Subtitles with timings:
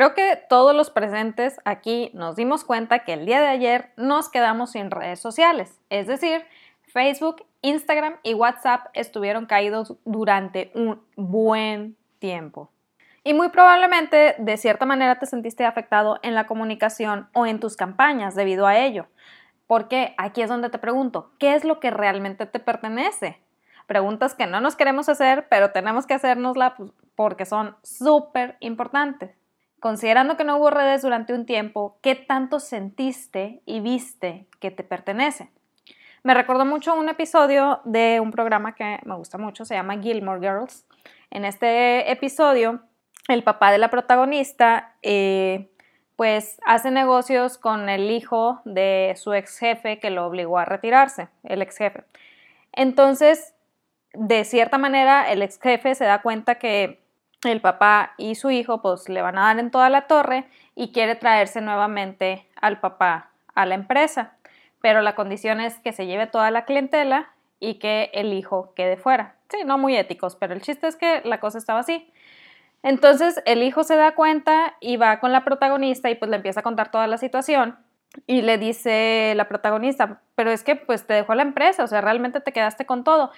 [0.00, 4.30] Creo que todos los presentes aquí nos dimos cuenta que el día de ayer nos
[4.30, 6.42] quedamos sin redes sociales, es decir,
[6.86, 12.70] Facebook, Instagram y WhatsApp estuvieron caídos durante un buen tiempo.
[13.24, 17.76] Y muy probablemente de cierta manera te sentiste afectado en la comunicación o en tus
[17.76, 19.06] campañas debido a ello.
[19.66, 23.38] Porque aquí es donde te pregunto, ¿qué es lo que realmente te pertenece?
[23.86, 29.39] Preguntas que no nos queremos hacer, pero tenemos que hacérnosla pues, porque son súper importantes.
[29.80, 34.84] Considerando que no hubo redes durante un tiempo, ¿qué tanto sentiste y viste que te
[34.84, 35.50] pertenece?
[36.22, 40.40] Me recordó mucho un episodio de un programa que me gusta mucho, se llama Gilmore
[40.40, 40.84] Girls.
[41.30, 42.82] En este episodio,
[43.28, 45.70] el papá de la protagonista, eh,
[46.14, 51.28] pues hace negocios con el hijo de su ex jefe que lo obligó a retirarse,
[51.44, 52.04] el ex jefe.
[52.72, 53.54] Entonces,
[54.12, 57.00] de cierta manera, el ex jefe se da cuenta que
[57.44, 60.92] el papá y su hijo pues le van a dar en toda la torre y
[60.92, 64.36] quiere traerse nuevamente al papá a la empresa,
[64.80, 68.96] pero la condición es que se lleve toda la clientela y que el hijo quede
[68.96, 69.36] fuera.
[69.48, 72.10] Sí, no muy éticos, pero el chiste es que la cosa estaba así.
[72.82, 76.60] Entonces el hijo se da cuenta y va con la protagonista y pues le empieza
[76.60, 77.78] a contar toda la situación
[78.26, 82.00] y le dice la protagonista, pero es que pues te dejó la empresa, o sea,
[82.00, 83.30] realmente te quedaste con todo.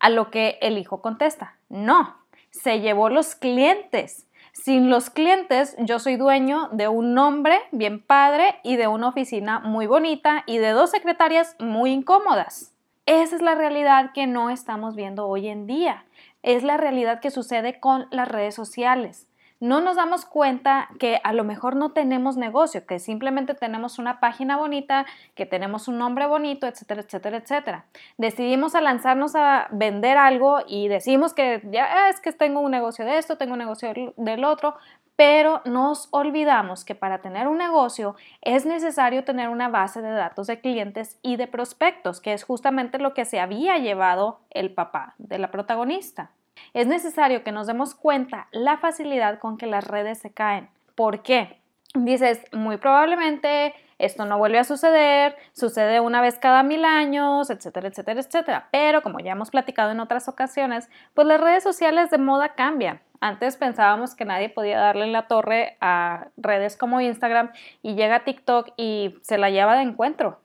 [0.00, 2.16] A lo que el hijo contesta, no,
[2.50, 4.26] se llevó los clientes.
[4.52, 9.60] Sin los clientes, yo soy dueño de un nombre bien padre y de una oficina
[9.60, 12.72] muy bonita y de dos secretarias muy incómodas.
[13.06, 16.04] Esa es la realidad que no estamos viendo hoy en día.
[16.42, 19.27] Es la realidad que sucede con las redes sociales
[19.60, 24.20] no nos damos cuenta que a lo mejor no tenemos negocio, que simplemente tenemos una
[24.20, 27.84] página bonita, que tenemos un nombre bonito, etcétera, etcétera, etcétera.
[28.18, 32.70] Decidimos a lanzarnos a vender algo y decimos que ya ah, es que tengo un
[32.70, 34.76] negocio de esto, tengo un negocio del otro,
[35.16, 40.46] pero nos olvidamos que para tener un negocio es necesario tener una base de datos
[40.46, 45.14] de clientes y de prospectos, que es justamente lo que se había llevado el papá
[45.18, 46.30] de la protagonista.
[46.74, 50.68] Es necesario que nos demos cuenta la facilidad con que las redes se caen.
[50.94, 51.60] ¿Por qué?
[51.94, 57.88] Dices, muy probablemente esto no vuelve a suceder, sucede una vez cada mil años, etcétera,
[57.88, 58.68] etcétera, etcétera.
[58.70, 63.00] Pero como ya hemos platicado en otras ocasiones, pues las redes sociales de moda cambian.
[63.20, 67.50] Antes pensábamos que nadie podía darle la torre a redes como Instagram
[67.82, 70.38] y llega TikTok y se la lleva de encuentro.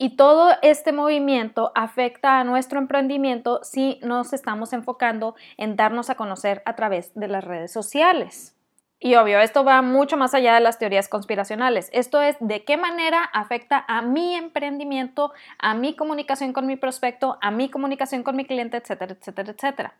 [0.00, 6.14] Y todo este movimiento afecta a nuestro emprendimiento si nos estamos enfocando en darnos a
[6.14, 8.57] conocer a través de las redes sociales.
[9.00, 11.88] Y obvio, esto va mucho más allá de las teorías conspiracionales.
[11.92, 17.38] Esto es de qué manera afecta a mi emprendimiento, a mi comunicación con mi prospecto,
[17.40, 19.94] a mi comunicación con mi cliente, etcétera, etcétera, etcétera.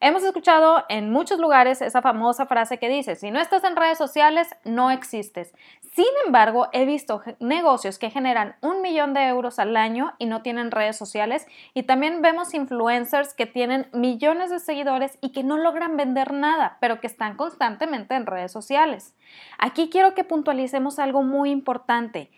[0.00, 3.96] Hemos escuchado en muchos lugares esa famosa frase que dice, si no estás en redes
[3.96, 5.54] sociales, no existes.
[5.94, 10.42] Sin embargo, he visto negocios que generan un millón de euros al año y no
[10.42, 15.58] tienen redes sociales y también vemos influencers que tienen millones de seguidores y que no
[15.58, 19.14] logran vender nada, pero que están constantemente en redes sociales.
[19.58, 22.30] Aquí quiero que puntualicemos algo muy importante.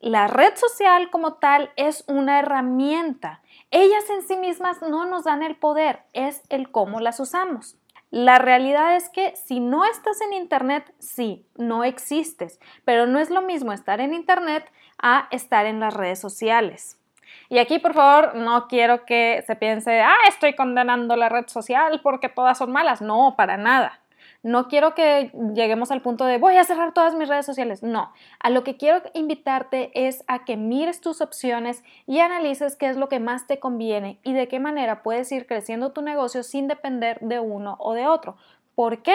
[0.00, 3.42] La red social como tal es una herramienta.
[3.70, 7.76] Ellas en sí mismas no nos dan el poder, es el cómo las usamos.
[8.10, 13.30] La realidad es que si no estás en Internet, sí, no existes, pero no es
[13.30, 14.64] lo mismo estar en Internet
[15.00, 17.00] a estar en las redes sociales.
[17.48, 22.00] Y aquí, por favor, no quiero que se piense, ah, estoy condenando la red social
[22.02, 23.00] porque todas son malas.
[23.02, 24.00] No, para nada.
[24.42, 27.82] No quiero que lleguemos al punto de voy a cerrar todas mis redes sociales.
[27.82, 32.88] No, a lo que quiero invitarte es a que mires tus opciones y analices qué
[32.88, 36.42] es lo que más te conviene y de qué manera puedes ir creciendo tu negocio
[36.42, 38.36] sin depender de uno o de otro.
[38.74, 39.14] ¿Por qué?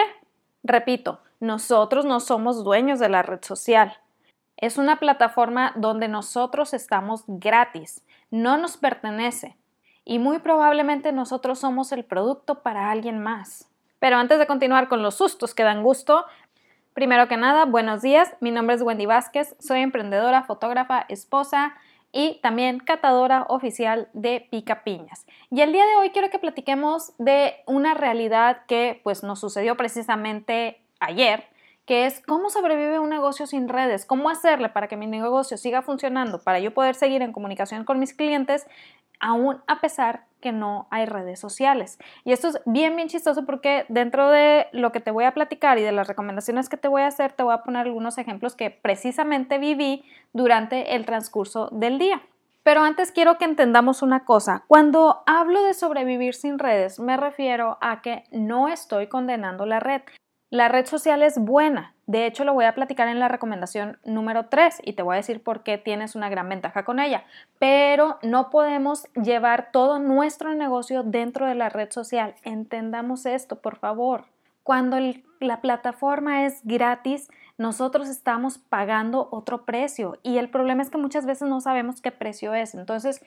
[0.62, 3.98] Repito, nosotros no somos dueños de la red social.
[4.56, 9.56] Es una plataforma donde nosotros estamos gratis, no nos pertenece
[10.04, 13.68] y muy probablemente nosotros somos el producto para alguien más.
[13.98, 16.24] Pero antes de continuar con los sustos que dan gusto,
[16.92, 18.34] primero que nada, buenos días.
[18.40, 21.74] Mi nombre es Wendy Vázquez, soy emprendedora, fotógrafa, esposa
[22.12, 25.26] y también catadora oficial de Pica Piñas.
[25.50, 29.76] Y el día de hoy quiero que platiquemos de una realidad que pues nos sucedió
[29.76, 31.44] precisamente ayer,
[31.84, 35.82] que es cómo sobrevive un negocio sin redes, cómo hacerle para que mi negocio siga
[35.82, 38.66] funcionando, para yo poder seguir en comunicación con mis clientes
[39.20, 41.98] aún a pesar que no hay redes sociales.
[42.24, 45.78] Y esto es bien, bien chistoso porque dentro de lo que te voy a platicar
[45.78, 48.54] y de las recomendaciones que te voy a hacer, te voy a poner algunos ejemplos
[48.54, 52.22] que precisamente viví durante el transcurso del día.
[52.62, 54.64] Pero antes quiero que entendamos una cosa.
[54.66, 60.02] Cuando hablo de sobrevivir sin redes, me refiero a que no estoy condenando la red.
[60.50, 61.94] La red social es buena.
[62.06, 65.16] De hecho, lo voy a platicar en la recomendación número 3 y te voy a
[65.16, 67.24] decir por qué tienes una gran ventaja con ella.
[67.58, 72.36] Pero no podemos llevar todo nuestro negocio dentro de la red social.
[72.44, 74.26] Entendamos esto, por favor.
[74.62, 74.98] Cuando
[75.40, 77.28] la plataforma es gratis,
[77.58, 82.12] nosotros estamos pagando otro precio y el problema es que muchas veces no sabemos qué
[82.12, 82.74] precio es.
[82.74, 83.20] Entonces,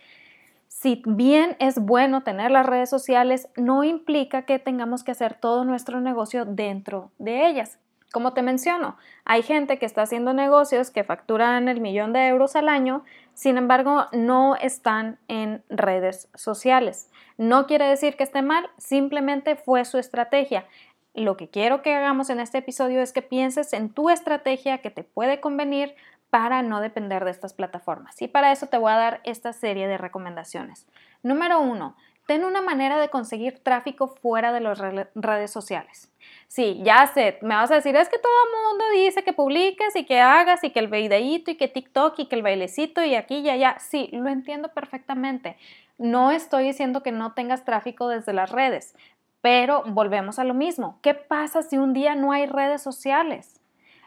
[0.70, 5.66] si bien es bueno tener las redes sociales, no implica que tengamos que hacer todo
[5.66, 7.80] nuestro negocio dentro de ellas.
[8.12, 8.96] Como te menciono,
[9.26, 13.58] hay gente que está haciendo negocios que facturan el millón de euros al año, sin
[13.58, 17.12] embargo, no están en redes sociales.
[17.38, 20.66] No quiere decir que esté mal, simplemente fue su estrategia.
[21.14, 24.92] Lo que quiero que hagamos en este episodio es que pienses en tu estrategia que
[24.92, 25.96] te puede convenir
[26.30, 28.22] para no depender de estas plataformas.
[28.22, 30.88] Y para eso te voy a dar esta serie de recomendaciones.
[31.24, 31.96] Número uno,
[32.28, 34.80] ten una manera de conseguir tráfico fuera de las
[35.16, 36.12] redes sociales.
[36.48, 39.96] Sí, ya sé, me vas a decir, es que todo el mundo dice que publiques
[39.96, 43.16] y que hagas y que el videíto y que TikTok y que el bailecito y
[43.16, 43.78] aquí y allá.
[43.80, 45.58] Sí, lo entiendo perfectamente.
[45.98, 48.96] No estoy diciendo que no tengas tráfico desde las redes,
[49.42, 51.00] pero volvemos a lo mismo.
[51.02, 53.59] ¿Qué pasa si un día no hay redes sociales?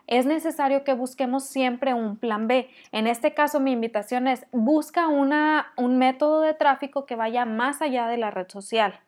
[0.07, 2.69] Es necesario que busquemos siempre un plan B.
[2.91, 7.83] En este caso, mi invitación es busca una, un método de tráfico que vaya más
[7.83, 9.01] allá de la red social.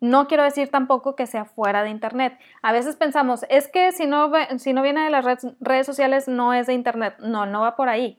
[0.00, 2.38] No quiero decir tampoco que sea fuera de Internet.
[2.62, 6.52] A veces pensamos, es que si no, si no viene de las redes, sociales no
[6.52, 7.16] es de Internet.
[7.20, 8.18] No, no va por ahí.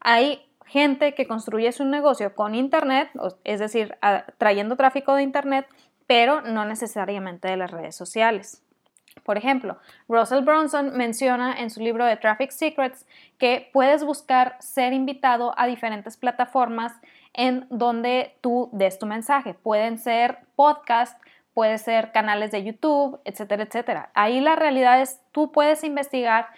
[0.00, 3.10] Hay gente que construye su negocio con Internet,
[3.44, 3.96] es decir,
[4.38, 5.66] trayendo tráfico de Internet,
[6.06, 8.62] pero no necesariamente de las redes sociales.
[9.24, 9.78] Por ejemplo,
[10.08, 13.06] Russell Bronson menciona en su libro de Traffic Secrets
[13.38, 16.92] que puedes buscar ser invitado a diferentes plataformas
[17.34, 19.54] en donde tú des tu mensaje.
[19.54, 21.20] Pueden ser podcasts,
[21.54, 24.10] pueden ser canales de YouTube, etcétera, etcétera.
[24.14, 26.48] Ahí la realidad es tú puedes investigar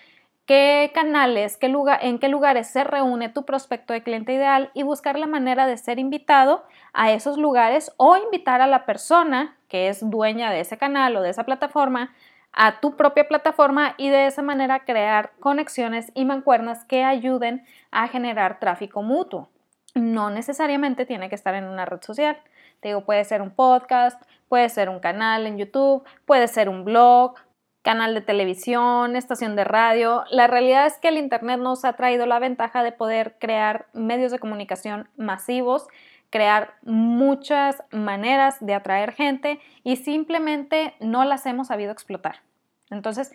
[0.51, 4.83] qué canales, qué lugar, en qué lugares se reúne tu prospecto de cliente ideal y
[4.83, 9.89] buscar la manera de ser invitado a esos lugares o invitar a la persona que
[9.89, 12.13] es dueña de ese canal o de esa plataforma
[12.53, 18.09] a tu propia plataforma y de esa manera crear conexiones y mancuernas que ayuden a
[18.09, 19.49] generar tráfico mutuo.
[19.95, 22.39] No necesariamente tiene que estar en una red social.
[22.81, 26.85] Te digo, puede ser un podcast, puede ser un canal en YouTube, puede ser un
[26.85, 27.35] blog,
[27.83, 30.25] canal de televisión, estación de radio.
[30.31, 34.33] La realidad es que el Internet nos ha traído la ventaja de poder crear medios
[34.33, 35.87] de comunicación masivos
[36.31, 42.37] crear muchas maneras de atraer gente y simplemente no las hemos sabido explotar.
[42.91, 43.33] Entonces,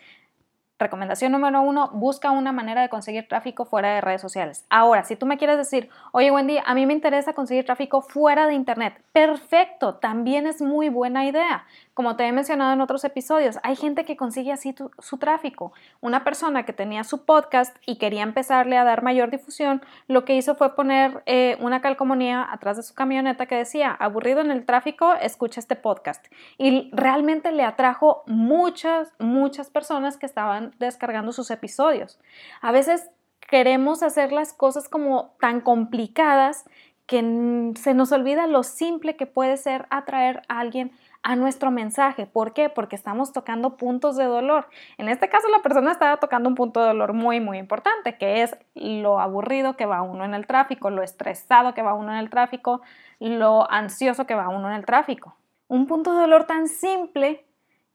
[0.77, 4.65] Recomendación número uno, busca una manera de conseguir tráfico fuera de redes sociales.
[4.69, 8.45] Ahora, si tú me quieres decir, oye Wendy, a mí me interesa conseguir tráfico fuera
[8.45, 11.65] de Internet, perfecto, también es muy buena idea.
[11.93, 15.71] Como te he mencionado en otros episodios, hay gente que consigue así su tráfico.
[16.01, 20.35] Una persona que tenía su podcast y quería empezarle a dar mayor difusión, lo que
[20.35, 24.65] hizo fue poner eh, una calcomanía atrás de su camioneta que decía, aburrido en el
[24.65, 26.25] tráfico, escucha este podcast.
[26.57, 32.19] Y realmente le atrajo muchas, muchas personas que estaban descargando sus episodios.
[32.61, 33.09] A veces
[33.49, 36.65] queremos hacer las cosas como tan complicadas
[37.05, 40.91] que se nos olvida lo simple que puede ser atraer a alguien
[41.21, 42.27] a nuestro mensaje.
[42.27, 42.69] ¿Por qué?
[42.69, 44.67] Porque estamos tocando puntos de dolor.
[44.97, 48.43] En este caso la persona estaba tocando un punto de dolor muy, muy importante, que
[48.43, 52.19] es lo aburrido que va uno en el tráfico, lo estresado que va uno en
[52.19, 52.81] el tráfico,
[53.19, 55.35] lo ansioso que va uno en el tráfico.
[55.67, 57.45] Un punto de dolor tan simple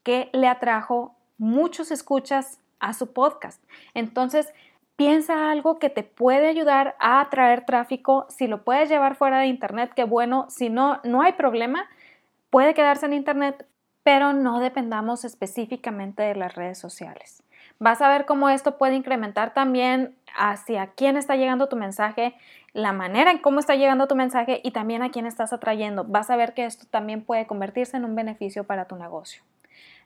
[0.02, 3.62] que le atrajo muchos escuchas a su podcast.
[3.94, 4.52] Entonces,
[4.94, 8.26] piensa algo que te puede ayudar a atraer tráfico.
[8.28, 10.46] Si lo puedes llevar fuera de Internet, qué bueno.
[10.50, 11.88] Si no, no hay problema
[12.50, 13.66] puede quedarse en Internet,
[14.02, 17.42] pero no dependamos específicamente de las redes sociales.
[17.78, 22.34] Vas a ver cómo esto puede incrementar también hacia quién está llegando tu mensaje,
[22.72, 26.04] la manera en cómo está llegando tu mensaje y también a quién estás atrayendo.
[26.04, 29.42] Vas a ver que esto también puede convertirse en un beneficio para tu negocio.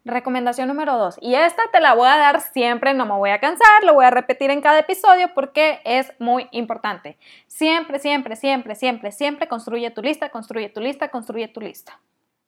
[0.07, 3.41] Recomendación número dos, y esta te la voy a dar siempre, no me voy a
[3.41, 7.17] cansar, lo voy a repetir en cada episodio porque es muy importante.
[7.47, 12.01] Siempre, siempre, siempre, siempre, siempre construye tu lista, construye tu lista, construye tu lista.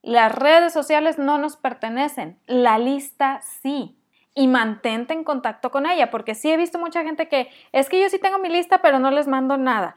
[0.02, 3.96] Las redes sociales no nos pertenecen, la lista sí.
[4.34, 8.02] Y mantente en contacto con ella, porque sí he visto mucha gente que es que
[8.02, 9.96] yo sí tengo mi lista, pero no les mando nada.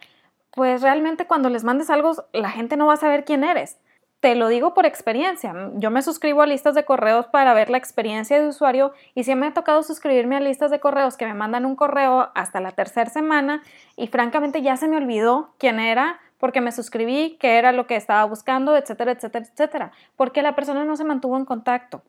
[0.52, 3.78] Pues realmente cuando les mandes algo, la gente no va a saber quién eres.
[4.20, 5.54] Te lo digo por experiencia.
[5.76, 9.34] Yo me suscribo a listas de correos para ver la experiencia de usuario y sí
[9.36, 12.72] me ha tocado suscribirme a listas de correos que me mandan un correo hasta la
[12.72, 13.64] tercera semana
[13.96, 17.96] y francamente ya se me olvidó quién era, porque me suscribí, qué era lo que
[17.96, 22.02] estaba buscando, etcétera, etcétera, etcétera, porque la persona no se mantuvo en contacto.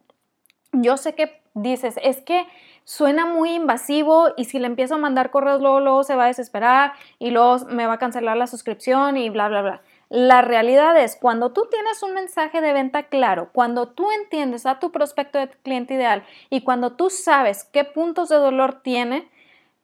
[0.72, 2.46] Yo sé que dices, es que
[2.84, 6.92] suena muy invasivo y si le empiezo a mandar correos, luego se va a desesperar
[7.18, 9.82] y luego me va a cancelar la suscripción y bla, bla, bla.
[10.10, 14.80] La realidad es, cuando tú tienes un mensaje de venta claro, cuando tú entiendes a
[14.80, 19.30] tu prospecto de cliente ideal y cuando tú sabes qué puntos de dolor tiene,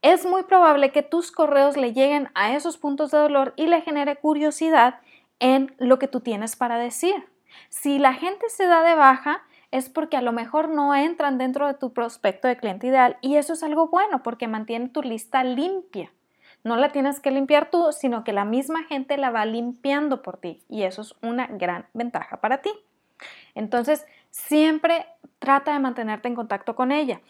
[0.02, 3.82] es muy probable que tus correos le lleguen a esos puntos de dolor y le
[3.82, 4.98] genere curiosidad
[5.38, 7.14] en lo que tú tienes para decir.
[7.68, 11.68] Si la gente se da de baja, es porque a lo mejor no entran dentro
[11.68, 15.44] de tu prospecto de cliente ideal y eso es algo bueno porque mantiene tu lista
[15.44, 16.10] limpia.
[16.66, 20.38] No la tienes que limpiar tú, sino que la misma gente la va limpiando por
[20.38, 22.72] ti y eso es una gran ventaja para ti.
[23.54, 25.06] Entonces, siempre
[25.38, 27.20] trata de mantenerte en contacto con ella.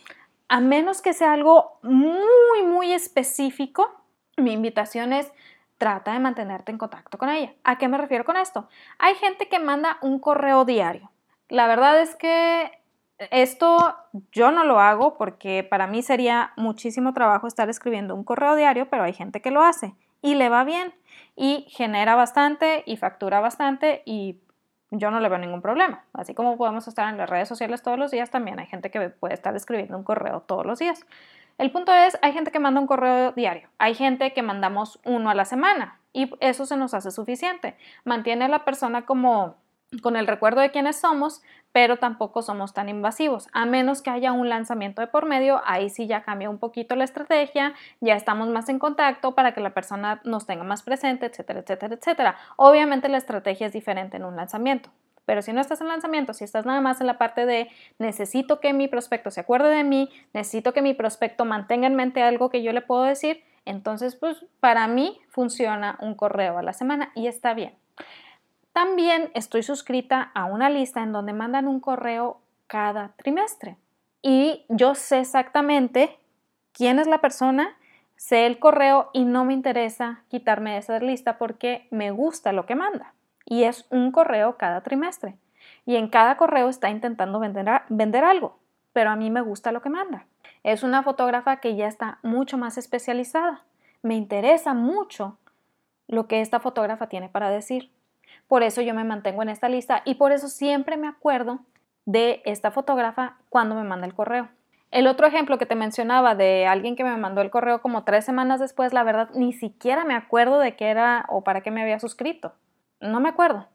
[0.48, 4.00] A menos que sea algo muy, muy específico,
[4.38, 5.30] mi invitación es
[5.76, 7.52] trata de mantenerte en contacto con ella.
[7.62, 8.70] ¿A qué me refiero con esto?
[8.98, 11.10] Hay gente que manda un correo diario.
[11.50, 12.70] La verdad es que
[13.18, 13.96] esto
[14.32, 18.88] yo no lo hago porque para mí sería muchísimo trabajo estar escribiendo un correo diario,
[18.90, 20.94] pero hay gente que lo hace y le va bien
[21.34, 24.38] y genera bastante y factura bastante y
[24.90, 26.04] yo no le veo ningún problema.
[26.12, 29.10] Así como podemos estar en las redes sociales todos los días, también hay gente que
[29.10, 31.04] puede estar escribiendo un correo todos los días.
[31.58, 35.30] El punto es, hay gente que manda un correo diario, hay gente que mandamos uno
[35.30, 37.76] a la semana y eso se nos hace suficiente.
[38.04, 39.56] Mantiene a la persona como
[40.02, 41.42] con el recuerdo de quiénes somos,
[41.76, 43.48] pero tampoco somos tan invasivos.
[43.52, 46.96] A menos que haya un lanzamiento de por medio, ahí sí ya cambia un poquito
[46.96, 51.26] la estrategia, ya estamos más en contacto para que la persona nos tenga más presente,
[51.26, 52.36] etcétera, etcétera, etcétera.
[52.56, 54.88] Obviamente la estrategia es diferente en un lanzamiento.
[55.26, 57.68] Pero si no estás en lanzamiento, si estás nada más en la parte de
[57.98, 62.22] necesito que mi prospecto se acuerde de mí, necesito que mi prospecto mantenga en mente
[62.22, 66.72] algo que yo le puedo decir, entonces pues para mí funciona un correo a la
[66.72, 67.74] semana y está bien.
[68.76, 73.78] También estoy suscrita a una lista en donde mandan un correo cada trimestre
[74.20, 76.18] y yo sé exactamente
[76.72, 77.74] quién es la persona,
[78.16, 82.66] sé el correo y no me interesa quitarme de esa lista porque me gusta lo
[82.66, 83.14] que manda.
[83.46, 85.38] Y es un correo cada trimestre.
[85.86, 88.58] Y en cada correo está intentando vender, vender algo,
[88.92, 90.26] pero a mí me gusta lo que manda.
[90.64, 93.62] Es una fotógrafa que ya está mucho más especializada.
[94.02, 95.38] Me interesa mucho
[96.08, 97.90] lo que esta fotógrafa tiene para decir.
[98.48, 101.60] Por eso yo me mantengo en esta lista y por eso siempre me acuerdo
[102.04, 104.48] de esta fotógrafa cuando me manda el correo.
[104.92, 108.24] El otro ejemplo que te mencionaba de alguien que me mandó el correo como tres
[108.24, 111.82] semanas después, la verdad, ni siquiera me acuerdo de qué era o para qué me
[111.82, 112.52] había suscrito.
[113.00, 113.66] No me acuerdo.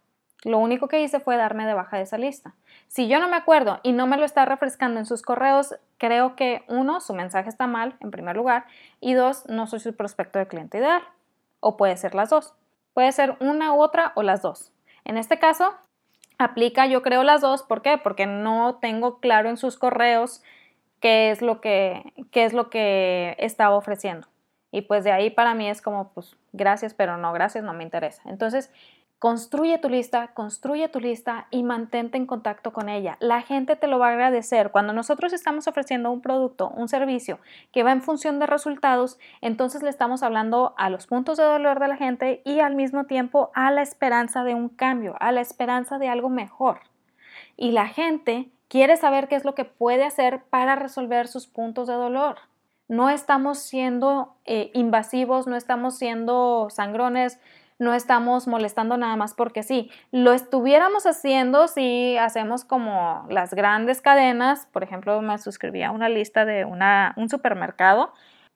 [0.43, 2.55] Lo único que hice fue darme de baja de esa lista.
[2.87, 6.35] Si yo no me acuerdo y no me lo está refrescando en sus correos, creo
[6.35, 8.65] que uno, su mensaje está mal, en primer lugar,
[8.99, 11.03] y dos, no soy su prospecto de cliente ideal.
[11.59, 12.55] O puede ser las dos.
[12.93, 14.71] Puede ser una u otra o las dos.
[15.05, 15.73] En este caso,
[16.37, 17.63] aplica yo creo las dos.
[17.63, 17.97] ¿Por qué?
[17.97, 20.41] Porque no tengo claro en sus correos
[20.99, 24.27] qué es lo que, qué es lo que está ofreciendo.
[24.71, 27.83] Y pues de ahí para mí es como, pues gracias, pero no gracias, no me
[27.83, 28.21] interesa.
[28.25, 28.71] Entonces,
[29.21, 33.17] Construye tu lista, construye tu lista y mantente en contacto con ella.
[33.19, 34.71] La gente te lo va a agradecer.
[34.71, 37.37] Cuando nosotros estamos ofreciendo un producto, un servicio
[37.71, 41.79] que va en función de resultados, entonces le estamos hablando a los puntos de dolor
[41.79, 45.41] de la gente y al mismo tiempo a la esperanza de un cambio, a la
[45.41, 46.79] esperanza de algo mejor.
[47.55, 51.87] Y la gente quiere saber qué es lo que puede hacer para resolver sus puntos
[51.87, 52.37] de dolor.
[52.87, 57.39] No estamos siendo eh, invasivos, no estamos siendo sangrones,
[57.81, 59.89] no estamos molestando nada más porque sí.
[60.11, 66.07] Lo estuviéramos haciendo si hacemos como las grandes cadenas, por ejemplo, me suscribí a una
[66.07, 68.13] lista de una, un supermercado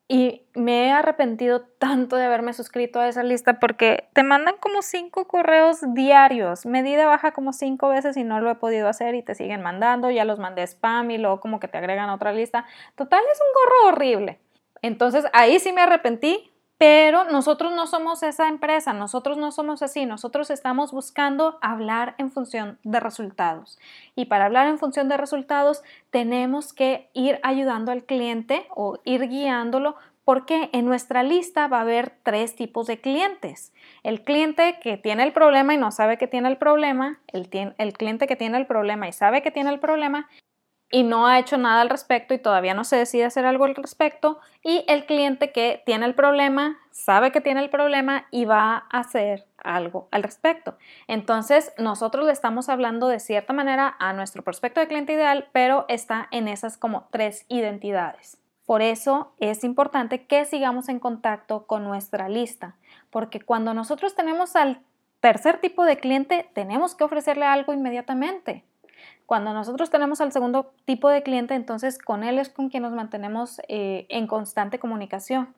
[0.07, 4.83] y me he arrepentido tanto de haberme suscrito a esa lista porque te mandan como
[4.83, 6.67] cinco correos diarios.
[6.67, 9.33] Me di de baja como cinco veces y no lo he podido hacer y te
[9.33, 10.11] siguen mandando.
[10.11, 12.65] Ya los mandé spam y luego como que te agregan a otra lista.
[12.93, 14.39] Total, es un gorro horrible.
[14.83, 20.05] Entonces ahí sí me arrepentí, pero nosotros no somos esa empresa, nosotros no somos así,
[20.05, 23.79] nosotros estamos buscando hablar en función de resultados.
[24.15, 29.29] Y para hablar en función de resultados tenemos que ir ayudando al cliente o ir
[29.29, 33.71] guiándolo porque en nuestra lista va a haber tres tipos de clientes.
[34.03, 37.93] El cliente que tiene el problema y no sabe que tiene el problema, el, el
[37.93, 40.27] cliente que tiene el problema y sabe que tiene el problema
[40.91, 43.75] y no ha hecho nada al respecto y todavía no se decide hacer algo al
[43.75, 48.85] respecto y el cliente que tiene el problema sabe que tiene el problema y va
[48.89, 50.77] a hacer algo al respecto.
[51.07, 55.85] Entonces, nosotros le estamos hablando de cierta manera a nuestro prospecto de cliente ideal, pero
[55.89, 58.37] está en esas como tres identidades.
[58.65, 62.75] Por eso es importante que sigamos en contacto con nuestra lista,
[63.11, 64.81] porque cuando nosotros tenemos al
[65.19, 68.63] tercer tipo de cliente, tenemos que ofrecerle algo inmediatamente.
[69.25, 72.93] Cuando nosotros tenemos al segundo tipo de cliente, entonces con él es con quien nos
[72.93, 75.53] mantenemos eh, en constante comunicación.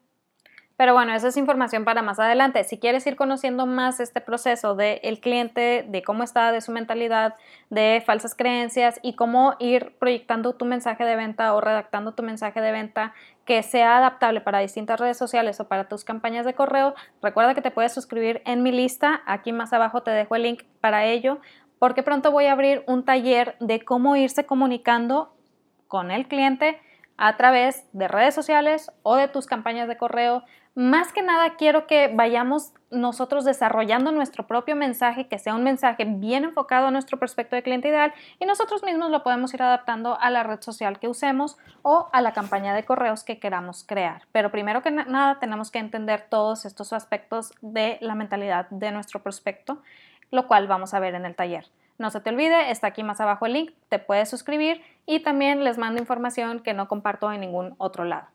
[0.78, 2.64] Pero bueno, esa es información para más adelante.
[2.64, 7.34] Si quieres ir conociendo más este proceso del cliente, de cómo está, de su mentalidad,
[7.72, 12.62] de falsas creencias y cómo ir proyectando tu mensaje de venta o redactando tu mensaje
[12.62, 16.94] de venta que sea adaptable para distintas redes sociales o para tus campañas de correo,
[17.24, 19.22] recuerda que te puedes suscribir en mi lista.
[19.26, 21.40] Aquí más abajo te dejo el link para ello,
[21.80, 25.34] porque pronto voy a abrir un taller de cómo irse comunicando
[25.88, 26.80] con el cliente
[27.18, 30.44] a través de redes sociales o de tus campañas de correo
[30.78, 36.06] más que nada quiero que vayamos nosotros desarrollando nuestro propio mensaje, que sea un mensaje
[36.06, 40.20] bien enfocado a nuestro prospecto de cliente ideal y nosotros mismos lo podemos ir adaptando
[40.22, 44.28] a la red social que usemos o a la campaña de correos que queramos crear.
[44.32, 49.24] Pero primero que nada tenemos que entender todos estos aspectos de la mentalidad de nuestro
[49.24, 49.82] prospecto,
[50.32, 51.68] lo cual vamos a ver en el taller.
[51.98, 55.64] No se te olvide, está aquí más abajo el link, te puedes suscribir y también
[55.64, 58.28] les mando información que no comparto en ningún otro lado.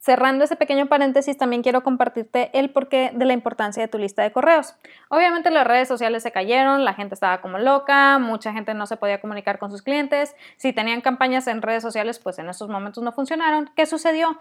[0.00, 4.22] Cerrando ese pequeño paréntesis, también quiero compartirte el porqué de la importancia de tu lista
[4.22, 4.76] de correos.
[5.08, 8.96] Obviamente las redes sociales se cayeron, la gente estaba como loca, mucha gente no se
[8.96, 10.36] podía comunicar con sus clientes.
[10.56, 13.70] Si tenían campañas en redes sociales, pues en esos momentos no funcionaron.
[13.74, 14.38] ¿Qué sucedió?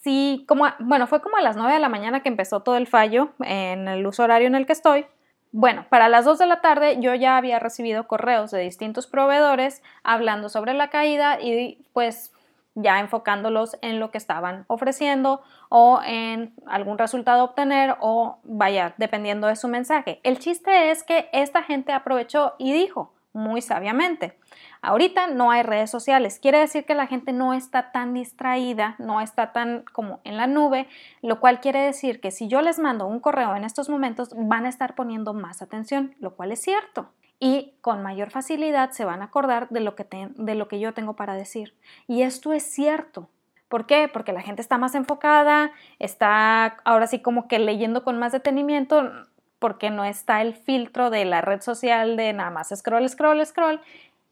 [0.00, 2.88] Sí, como, bueno, fue como a las 9 de la mañana que empezó todo el
[2.88, 5.06] fallo en el uso horario en el que estoy.
[5.52, 9.82] Bueno, para las 2 de la tarde yo ya había recibido correos de distintos proveedores
[10.02, 12.32] hablando sobre la caída y pues
[12.74, 18.94] ya enfocándolos en lo que estaban ofreciendo o en algún resultado a obtener o vaya,
[18.98, 20.20] dependiendo de su mensaje.
[20.22, 24.38] El chiste es que esta gente aprovechó y dijo muy sabiamente,
[24.82, 29.20] ahorita no hay redes sociales, quiere decir que la gente no está tan distraída, no
[29.20, 30.88] está tan como en la nube,
[31.22, 34.66] lo cual quiere decir que si yo les mando un correo en estos momentos van
[34.66, 39.22] a estar poniendo más atención, lo cual es cierto y con mayor facilidad se van
[39.22, 41.74] a acordar de lo que, de lo que yo tengo para decir.
[42.06, 43.28] Y esto es cierto.
[43.68, 44.08] ¿Por qué?
[44.12, 49.12] Porque la gente está más enfocada, está ahora sí como que leyendo con más detenimiento,
[49.58, 53.80] porque no está el filtro de la red social de nada más scroll, scroll, scroll.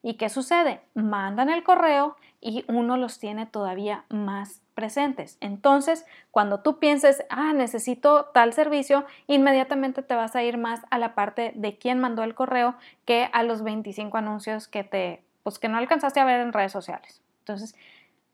[0.02, 0.80] ¿Y qué sucede?
[0.94, 5.38] Mandan el correo y uno los tiene todavía más presentes.
[5.40, 10.98] Entonces, cuando tú pienses, ah, necesito tal servicio, inmediatamente te vas a ir más a
[10.98, 15.58] la parte de quién mandó el correo que a los 25 anuncios que te, pues
[15.58, 17.22] que no alcanzaste a ver en redes sociales.
[17.40, 17.74] Entonces,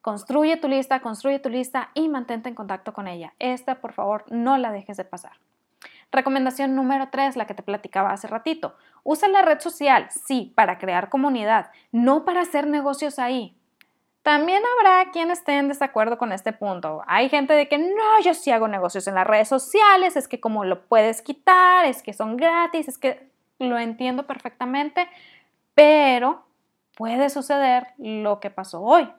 [0.02, 3.34] construye tu lista, construye tu lista y mantente en contacto con ella.
[3.38, 5.38] Esta, por favor, no la dejes de pasar.
[6.12, 8.76] Recomendación número 3, la que te platicaba hace ratito.
[9.02, 13.56] Usa la red social, sí, para crear comunidad, no para hacer negocios ahí.
[14.22, 17.02] También habrá quien esté en desacuerdo con este punto.
[17.08, 20.38] Hay gente de que no, yo sí hago negocios en las redes sociales, es que
[20.38, 25.08] como lo puedes quitar, es que son gratis, es que lo entiendo perfectamente,
[25.74, 26.44] pero
[26.94, 29.10] puede suceder lo que pasó hoy.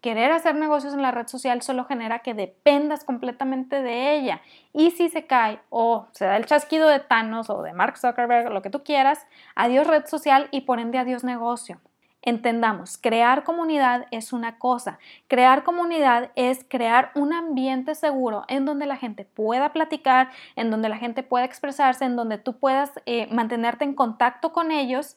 [0.00, 4.40] Querer hacer negocios en la red social solo genera que dependas completamente de ella.
[4.72, 8.52] Y si se cae o se da el chasquido de Thanos o de Mark Zuckerberg,
[8.52, 11.80] lo que tú quieras, adiós red social y por ende adiós negocio.
[12.20, 14.98] Entendamos, crear comunidad es una cosa.
[15.28, 20.88] Crear comunidad es crear un ambiente seguro en donde la gente pueda platicar, en donde
[20.88, 25.16] la gente pueda expresarse, en donde tú puedas eh, mantenerte en contacto con ellos,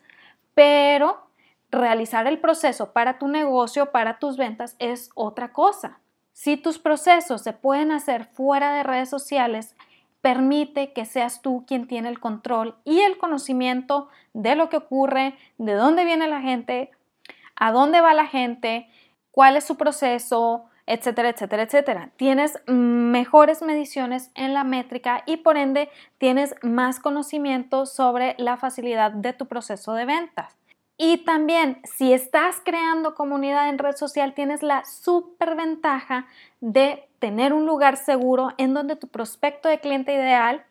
[0.54, 1.28] pero
[1.72, 6.00] realizar el proceso para tu negocio, para tus ventas, es otra cosa.
[6.34, 9.76] Si tus procesos se pueden hacer fuera de redes sociales,
[10.22, 15.36] permite que seas tú quien tiene el control y el conocimiento de lo que ocurre,
[15.58, 16.92] de dónde viene la gente,
[17.56, 18.90] a dónde va la gente,
[19.32, 22.10] cuál es su proceso, etcétera, etcétera, etcétera.
[22.18, 29.12] Tienes mejores mediciones en la métrica y por ende tienes más conocimiento sobre la facilidad
[29.12, 30.61] de tu proceso de ventas.
[31.04, 36.28] Y también, si estás creando comunidad en red social, tienes la super ventaja
[36.60, 40.64] de tener un lugar seguro en donde tu prospecto de cliente ideal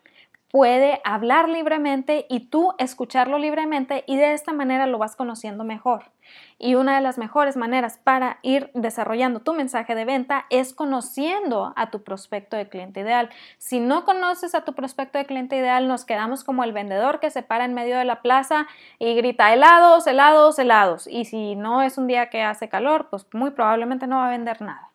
[0.52, 6.12] puede hablar libremente y tú escucharlo libremente y de esta manera lo vas conociendo mejor.
[6.58, 11.72] Y una de las mejores maneras para ir desarrollando tu mensaje de venta es conociendo
[11.74, 13.30] a tu prospecto de cliente ideal.
[13.56, 17.30] Si no conoces a tu prospecto de cliente ideal, nos quedamos como el vendedor que
[17.30, 18.66] se para en medio de la plaza
[18.98, 21.06] y grita helados, helados, helados.
[21.06, 24.30] Y si no es un día que hace calor, pues muy probablemente no va a
[24.30, 24.90] vender nada.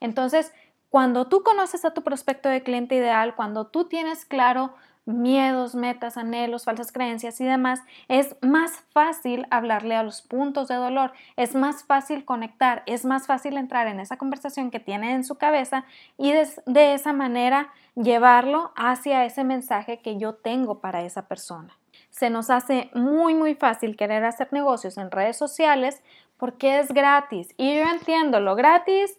[0.00, 0.52] Entonces,
[0.90, 4.74] cuando tú conoces a tu prospecto de cliente ideal, cuando tú tienes claro
[5.08, 10.74] miedos, metas, anhelos, falsas creencias y demás, es más fácil hablarle a los puntos de
[10.74, 15.24] dolor, es más fácil conectar, es más fácil entrar en esa conversación que tiene en
[15.24, 15.84] su cabeza
[16.18, 21.76] y de, esa manera llevarlo hacia ese mensaje que yo tengo para esa persona.
[22.10, 26.02] se nos hace muy muy fácil querer hacer negocios en redes sociales
[26.36, 27.52] porque es gratis.
[27.56, 29.18] Y yo entiendo, lo gratis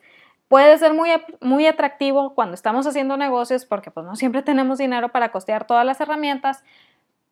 [0.49, 1.09] puede ser muy,
[1.39, 5.85] muy atractivo cuando estamos haciendo negocios porque pues no siempre tenemos dinero para costear todas
[5.85, 6.63] las herramientas,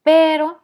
[0.04, 0.62] pero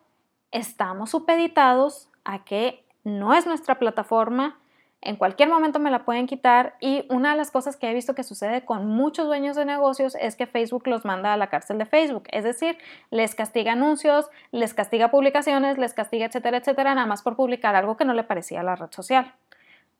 [0.51, 4.59] estamos supeditados a que no es nuestra plataforma,
[5.01, 8.15] en cualquier momento me la pueden quitar y una de las cosas que he visto
[8.15, 11.77] que sucede con muchos dueños de negocios es que Facebook los manda a la cárcel
[11.77, 12.77] de Facebook, es decir,
[13.09, 17.97] les castiga anuncios, les castiga publicaciones, les castiga etcétera, etcétera, nada más por publicar algo
[17.97, 19.33] que no le parecía a la red social.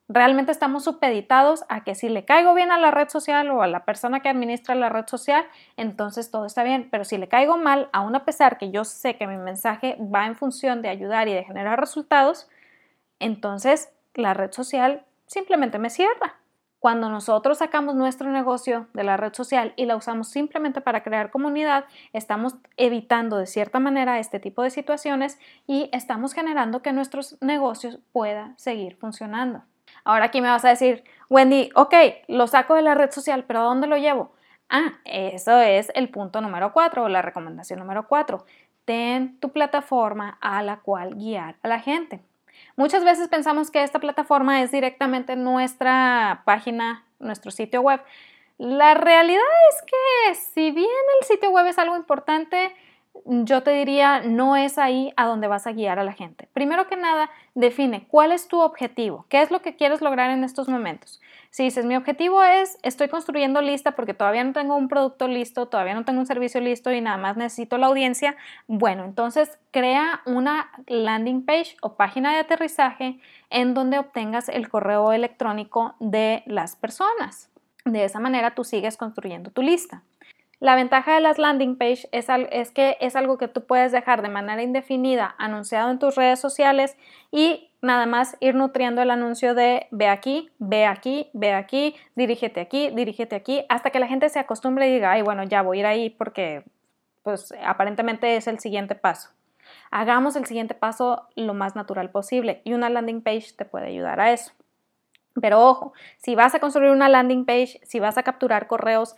[0.06, 3.66] Realmente estamos supeditados a que si le caigo bien a la red social o a
[3.66, 5.46] la persona que administra la red social,
[5.78, 6.88] entonces todo está bien.
[6.90, 10.26] Pero si le caigo mal, aún a pesar que yo sé que mi mensaje va
[10.26, 12.50] en función de ayudar y de generar resultados,
[13.18, 16.36] entonces la red social simplemente me cierra.
[16.80, 21.30] Cuando nosotros sacamos nuestro negocio de la red social y la usamos simplemente para crear
[21.30, 27.40] comunidad, estamos evitando de cierta manera este tipo de situaciones y estamos generando que nuestros
[27.40, 29.62] negocios puedan seguir funcionando.
[30.04, 31.94] Ahora aquí me vas a decir, Wendy, ok,
[32.28, 34.32] lo saco de la red social, pero ¿a dónde lo llevo?
[34.68, 38.44] Ah, eso es el punto número cuatro o la recomendación número cuatro.
[38.84, 42.20] Ten tu plataforma a la cual guiar a la gente.
[42.76, 48.00] Muchas veces pensamos que esta plataforma es directamente nuestra página, nuestro sitio web.
[48.58, 50.88] La realidad es que si bien
[51.20, 52.74] el sitio web es algo importante,
[53.24, 56.48] yo te diría, no es ahí a donde vas a guiar a la gente.
[56.52, 60.44] Primero que nada, define cuál es tu objetivo, qué es lo que quieres lograr en
[60.44, 61.20] estos momentos.
[61.50, 65.68] Si dices, mi objetivo es, estoy construyendo lista porque todavía no tengo un producto listo,
[65.68, 70.20] todavía no tengo un servicio listo y nada más necesito la audiencia, bueno, entonces crea
[70.26, 76.74] una landing page o página de aterrizaje en donde obtengas el correo electrónico de las
[76.74, 77.50] personas.
[77.84, 80.02] De esa manera tú sigues construyendo tu lista.
[80.64, 84.22] La ventaja de las landing page es, es, que es algo que tú puedes dejar
[84.22, 86.96] de manera indefinida anunciado en tus redes sociales
[87.30, 92.62] y nada más ir nutriendo el anuncio de ve aquí, ve aquí, ve aquí, dirígete
[92.62, 95.76] aquí, dirígete aquí, hasta que la gente se acostumbre y diga, ay, bueno, ya voy
[95.76, 96.64] a ir ahí porque
[97.22, 99.32] pues aparentemente es el siguiente paso.
[99.90, 104.18] Hagamos el siguiente paso lo más natural posible y una landing page te puede ayudar
[104.18, 104.52] a eso.
[105.42, 109.16] Pero ojo, si vas a construir una landing page, si vas a capturar correos,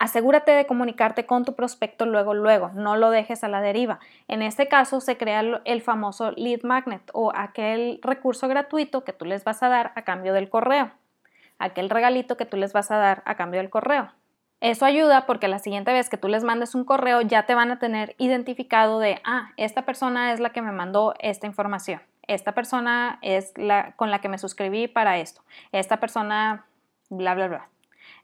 [0.00, 4.00] Asegúrate de comunicarte con tu prospecto luego, luego, no lo dejes a la deriva.
[4.28, 9.26] En este caso se crea el famoso lead magnet o aquel recurso gratuito que tú
[9.26, 10.90] les vas a dar a cambio del correo,
[11.58, 14.10] aquel regalito que tú les vas a dar a cambio del correo.
[14.62, 17.70] Eso ayuda porque la siguiente vez que tú les mandes un correo ya te van
[17.70, 22.52] a tener identificado de, ah, esta persona es la que me mandó esta información, esta
[22.52, 26.64] persona es la con la que me suscribí para esto, esta persona,
[27.10, 27.68] bla, bla, bla.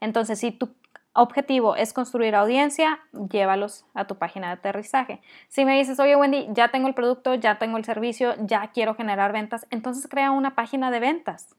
[0.01, 0.75] Entonces, si tú
[1.17, 3.01] objetivo es construir audiencia,
[3.31, 5.21] llévalos a tu página de aterrizaje.
[5.49, 8.95] Si me dices, oye Wendy, ya tengo el producto, ya tengo el servicio, ya quiero
[8.95, 11.57] generar ventas, entonces crea una página de ventas.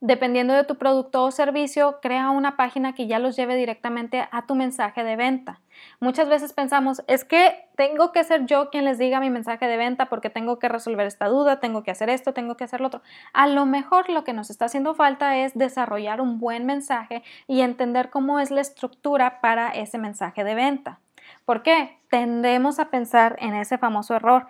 [0.00, 4.46] Dependiendo de tu producto o servicio, crea una página que ya los lleve directamente a
[4.46, 5.60] tu mensaje de venta.
[5.98, 9.76] Muchas veces pensamos, es que tengo que ser yo quien les diga mi mensaje de
[9.76, 12.86] venta porque tengo que resolver esta duda, tengo que hacer esto, tengo que hacer lo
[12.86, 13.02] otro.
[13.32, 17.62] A lo mejor lo que nos está haciendo falta es desarrollar un buen mensaje y
[17.62, 21.00] entender cómo es la estructura para ese mensaje de venta.
[21.44, 21.98] ¿Por qué?
[22.08, 24.46] Tendemos a pensar en ese famoso error.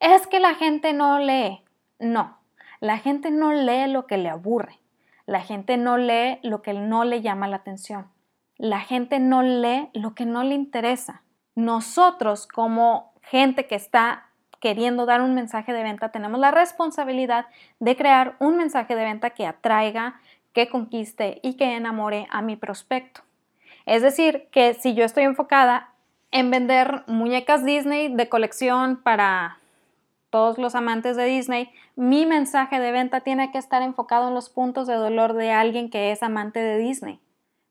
[0.00, 1.60] Es que la gente no lee.
[1.98, 2.37] No,
[2.80, 4.78] la gente no lee lo que le aburre.
[5.26, 8.08] La gente no lee lo que no le llama la atención.
[8.56, 11.22] La gente no lee lo que no le interesa.
[11.54, 14.28] Nosotros como gente que está
[14.60, 17.46] queriendo dar un mensaje de venta, tenemos la responsabilidad
[17.78, 20.20] de crear un mensaje de venta que atraiga,
[20.52, 23.20] que conquiste y que enamore a mi prospecto.
[23.86, 25.92] Es decir, que si yo estoy enfocada
[26.30, 29.57] en vender muñecas Disney de colección para
[30.30, 34.50] todos los amantes de Disney, mi mensaje de venta tiene que estar enfocado en los
[34.50, 37.20] puntos de dolor de alguien que es amante de Disney.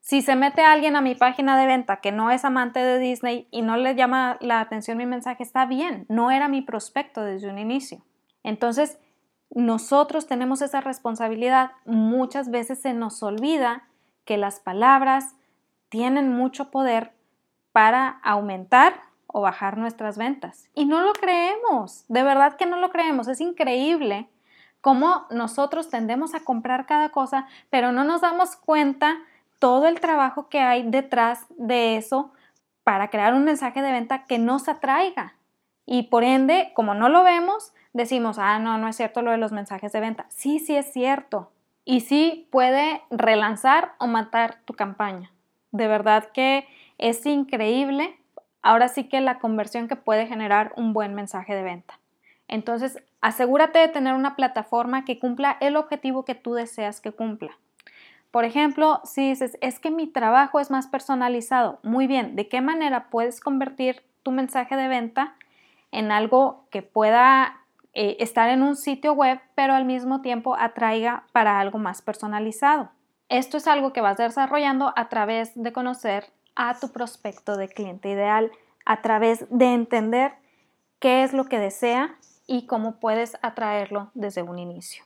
[0.00, 3.46] Si se mete alguien a mi página de venta que no es amante de Disney
[3.50, 7.50] y no le llama la atención mi mensaje, está bien, no era mi prospecto desde
[7.50, 8.02] un inicio.
[8.42, 8.98] Entonces,
[9.50, 11.72] nosotros tenemos esa responsabilidad.
[11.84, 13.88] Muchas veces se nos olvida
[14.24, 15.34] que las palabras
[15.88, 17.12] tienen mucho poder
[17.72, 20.68] para aumentar o bajar nuestras ventas.
[20.74, 24.28] Y no lo creemos, de verdad que no lo creemos, es increíble
[24.80, 29.18] cómo nosotros tendemos a comprar cada cosa, pero no nos damos cuenta
[29.58, 32.32] todo el trabajo que hay detrás de eso
[32.84, 35.34] para crear un mensaje de venta que nos atraiga.
[35.84, 39.38] Y por ende, como no lo vemos, decimos, ah, no, no es cierto lo de
[39.38, 40.26] los mensajes de venta.
[40.28, 41.50] Sí, sí es cierto.
[41.84, 45.32] Y sí puede relanzar o matar tu campaña.
[45.70, 48.17] De verdad que es increíble
[48.68, 51.98] ahora sí que la conversión que puede generar un buen mensaje de venta.
[52.48, 57.56] Entonces, asegúrate de tener una plataforma que cumpla el objetivo que tú deseas que cumpla.
[58.30, 62.60] Por ejemplo, si dices, es que mi trabajo es más personalizado, muy bien, ¿de qué
[62.60, 65.34] manera puedes convertir tu mensaje de venta
[65.90, 67.60] en algo que pueda
[67.94, 72.90] eh, estar en un sitio web, pero al mismo tiempo atraiga para algo más personalizado?
[73.30, 76.26] Esto es algo que vas desarrollando a través de conocer
[76.58, 78.50] a tu prospecto de cliente ideal,
[78.84, 80.32] a través de entender
[80.98, 82.16] qué es lo que desea
[82.46, 85.04] y cómo puedes atraerlo desde un inicio.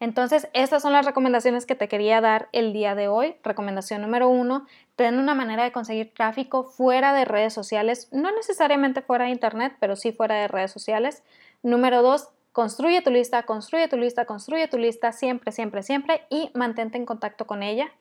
[0.00, 3.36] Entonces, estas son las recomendaciones que te quería dar el día de hoy.
[3.44, 9.02] Recomendación número uno, ten una manera de conseguir tráfico fuera de redes sociales, no necesariamente
[9.02, 11.22] fuera de Internet, pero sí fuera de redes sociales.
[11.62, 16.50] Número dos, construye tu lista, construye tu lista, construye tu lista siempre, siempre, siempre y
[16.54, 17.92] mantente en contacto con ella.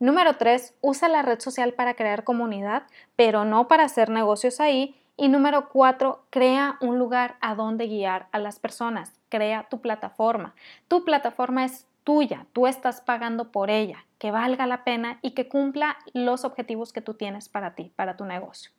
[0.00, 2.84] Número tres, usa la red social para crear comunidad,
[3.16, 4.96] pero no para hacer negocios ahí.
[5.18, 9.12] Y número cuatro, crea un lugar a donde guiar a las personas.
[9.28, 10.54] Crea tu plataforma.
[10.88, 15.48] Tu plataforma es tuya, tú estás pagando por ella, que valga la pena y que
[15.48, 18.70] cumpla los objetivos que tú tienes para ti, para tu negocio.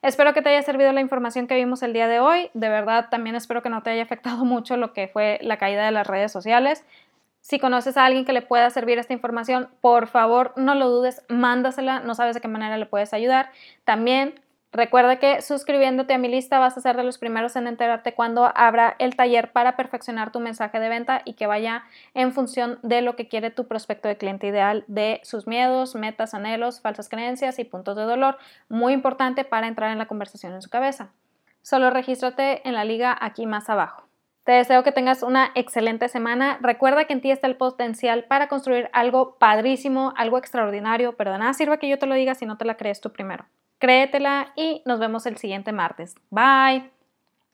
[0.00, 2.50] Espero que te haya servido la información que vimos el día de hoy.
[2.54, 5.84] De verdad, también espero que no te haya afectado mucho lo que fue la caída
[5.84, 6.82] de las redes sociales.
[7.40, 11.24] Si conoces a alguien que le pueda servir esta información, por favor, no lo dudes,
[11.28, 13.50] mándasela, no sabes de qué manera le puedes ayudar.
[13.84, 14.34] También
[14.72, 18.52] Recuerda que suscribiéndote a mi lista vas a ser de los primeros en enterarte cuando
[18.54, 21.82] abra el taller para perfeccionar tu mensaje de venta y que vaya
[22.14, 26.34] en función de lo que quiere tu prospecto de cliente ideal, de sus miedos, metas,
[26.34, 28.38] anhelos, falsas creencias y puntos de dolor.
[28.68, 31.10] Muy importante para entrar en la conversación en su cabeza.
[31.62, 34.09] Solo regístrate en la liga aquí más abajo.
[34.50, 36.58] Te deseo que tengas una excelente semana.
[36.60, 41.38] Recuerda que en ti está el potencial para construir algo padrísimo, algo extraordinario, pero de
[41.38, 43.46] nada sirve que yo te lo diga si no te la crees tú primero
[43.80, 46.14] créetela y nos vemos el siguiente martes.
[46.30, 46.99] Bye.